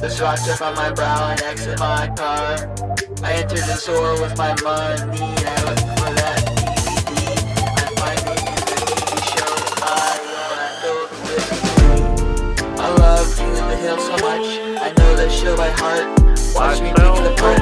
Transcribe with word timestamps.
this 0.00 0.20
rock 0.20 0.38
up 0.48 0.62
on 0.62 0.74
my 0.76 0.90
brow 0.92 1.30
and 1.30 1.42
exit 1.42 1.78
my 1.78 2.12
car. 2.16 2.56
I 3.22 3.32
entered 3.32 3.58
the 3.58 3.74
store 3.74 4.20
with 4.20 4.36
my 4.38 4.54
money 4.62 5.20
and 5.20 5.46
I 5.46 5.64
looked 5.64 5.80
for 5.80 6.12
that 6.14 6.44
DVD. 6.56 7.20
I 7.76 7.86
find 7.98 8.20
it 8.20 8.38
in 8.38 8.54
the 8.54 8.74
TV 8.78 9.10
show 9.26 9.52
I 9.82 9.86
filled 10.80 11.10
with 11.10 11.22
me. 11.26 12.80
I 12.80 12.88
love 12.94 13.26
King 13.36 13.50
of 13.50 13.66
the 13.68 13.76
Hill 13.76 13.98
so 13.98 14.12
much. 14.12 14.46
I 14.80 14.88
know 14.98 15.16
that 15.16 15.32
show 15.32 15.56
by 15.56 15.70
heart. 15.70 16.06
Watch 16.54 16.80
me 16.80 16.90
pick 16.90 16.98
it 16.98 17.32
apart, 17.32 17.58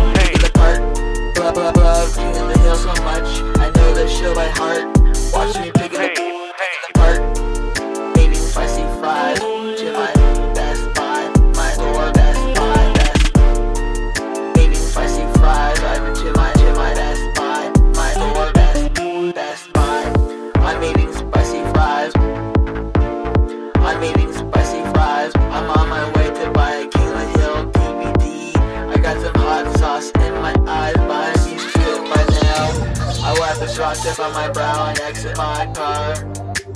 wipe 33.60 33.68
the 33.68 33.80
rock 33.80 33.96
tip 33.96 34.18
on 34.18 34.32
my 34.32 34.48
brow 34.48 34.88
and 34.88 35.00
exit 35.00 35.36
my 35.36 35.70
car. 35.74 36.14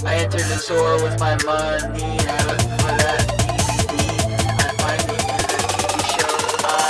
I 0.04 0.14
entered 0.16 0.40
the 0.40 0.56
store 0.56 1.02
with 1.02 1.18
my 1.20 1.36
money 1.44 2.18
I 2.20 2.38
for 2.78 2.94
that 2.96 3.26
DVD. 3.38 3.92
I 4.48 4.72
find 4.80 5.00
it 5.00 5.06
the 5.06 5.58
TV 5.72 5.94
show. 6.14 6.34
I 6.64 6.88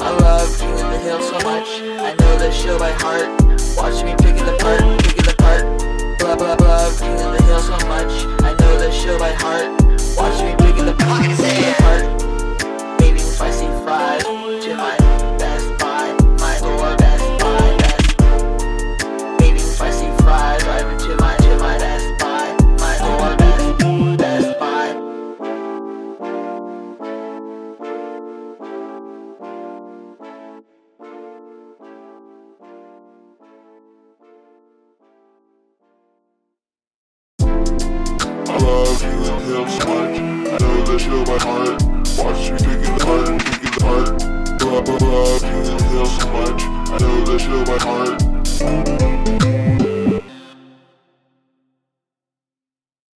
I 0.00 0.10
love 0.18 0.58
King 0.58 0.72
of 0.72 0.78
the 0.78 0.98
Hill 0.98 1.20
so 1.20 1.38
much. 1.46 1.68
I 2.00 2.14
know 2.14 2.38
the 2.38 2.50
show 2.50 2.78
by 2.78 2.92
heart. 2.92 3.28
Watch 3.76 4.04
me 4.04 4.14
pick 4.18 4.36
it 4.40 4.48
apart. 4.48 4.99
You 39.02 39.08
him 39.08 39.68
so 39.68 39.86
much. 39.88 40.18
I 40.18 40.58
know 40.58 40.84
that 40.84 40.98
show 41.00 41.24
my 41.24 41.38
heart. 41.38 41.82
Watch 42.18 42.50
me 42.50 42.58
pick 42.58 42.82
it 42.86 43.02
apart, 43.02 43.44
pick 43.44 43.62
it 43.64 43.76
apart. 43.76 44.08
Love, 44.62 44.88
love 45.02 45.42
you 45.42 45.58
in 45.58 45.78
him 45.78 46.06
so 46.06 46.26
much. 46.32 46.62
I 46.62 46.98
know 46.98 47.24
that 47.24 47.40
show 47.40 47.64
my 47.64 47.78
heart. 47.78 49.29